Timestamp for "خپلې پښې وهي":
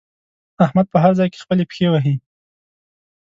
1.43-2.15